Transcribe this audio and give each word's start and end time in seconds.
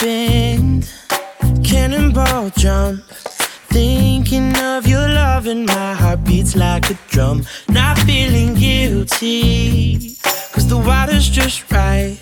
bend, 0.00 0.90
cannonball 1.64 2.50
jump. 2.56 3.02
Thinking 3.68 4.56
of 4.58 4.86
your 4.86 5.08
love 5.08 5.46
and 5.46 5.66
my 5.66 5.94
heart 5.94 6.24
beats 6.24 6.54
like 6.54 6.90
a 6.90 6.98
drum. 7.08 7.44
Not 7.68 7.98
feeling 7.98 8.54
guilty, 8.54 10.16
cause 10.52 10.68
the 10.68 10.78
water's 10.78 11.28
just 11.28 11.70
right. 11.72 12.18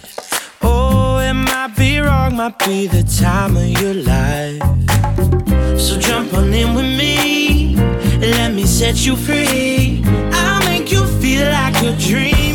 Oh, 0.62 1.18
it 1.18 1.34
might 1.34 1.74
be 1.76 1.98
wrong, 1.98 2.36
might 2.36 2.58
be 2.58 2.86
the 2.86 3.02
time 3.02 3.56
of 3.56 3.68
your 3.80 3.94
life. 3.94 4.62
So 5.78 5.98
jump 5.98 6.32
on 6.34 6.54
in 6.54 6.74
with 6.74 6.86
me, 6.86 7.76
and 7.76 8.30
let 8.38 8.52
me 8.54 8.64
set 8.64 9.04
you 9.06 9.16
free. 9.16 10.02
I'll 10.32 10.64
make 10.64 10.90
you 10.90 11.04
feel 11.20 11.46
like 11.50 11.82
a 11.82 11.96
dream. 11.96 12.51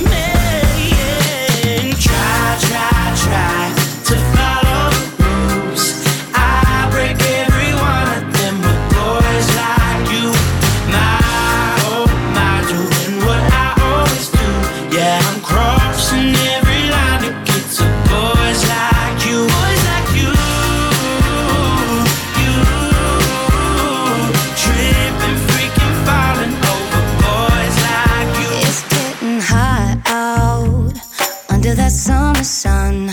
Sun. 32.48 33.12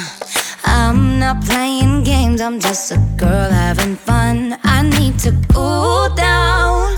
I'm 0.64 1.18
not 1.18 1.44
playing 1.44 2.04
games, 2.04 2.40
I'm 2.40 2.60
just 2.60 2.92
a 2.92 2.98
girl 3.16 3.50
having 3.50 3.96
fun. 3.96 4.56
I 4.62 4.82
need 4.82 5.18
to 5.20 5.32
cool 5.52 6.08
down, 6.14 6.96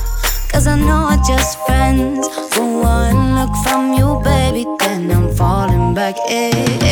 cause 0.52 0.66
I 0.66 0.76
know 0.76 1.08
we're 1.08 1.24
just 1.24 1.58
friends. 1.66 2.28
For 2.52 2.66
one 2.82 3.34
look 3.36 3.54
from 3.64 3.94
you, 3.94 4.20
baby, 4.22 4.66
then 4.80 5.10
I'm 5.10 5.34
falling 5.34 5.94
back 5.94 6.16
in. 6.28 6.85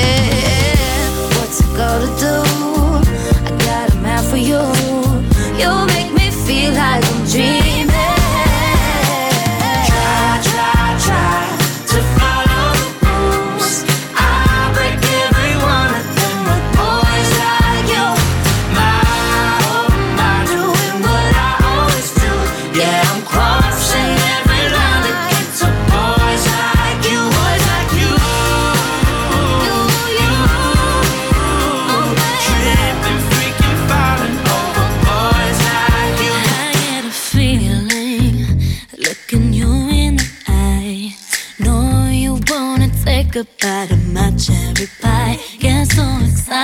A 37.07 37.11
feeling 37.11 38.47
looking 38.99 39.53
you 39.53 39.71
in 39.91 40.17
the 40.17 40.29
eye. 40.49 41.15
No, 41.61 42.09
you 42.11 42.41
wanna 42.51 42.89
take 43.05 43.37
a 43.37 43.45
bite 43.61 43.93
of 43.93 44.13
my 44.13 44.31
cherry 44.33 44.89
pie. 45.01 45.39
Get 45.61 45.87
so 45.93 46.03
excited, 46.25 46.64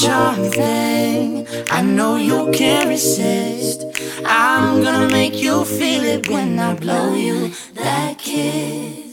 charming 0.00 0.50
thing. 0.52 1.46
I 1.70 1.82
know 1.82 2.16
you 2.16 2.50
can't 2.52 2.88
resist. 2.88 3.84
I'm 4.24 4.82
gonna 4.82 5.10
make 5.10 5.34
you 5.34 5.64
feel 5.64 6.04
it 6.04 6.28
when 6.28 6.58
I 6.58 6.74
blow 6.74 7.14
you 7.14 7.52
that 7.74 8.18
kiss. 8.18 9.07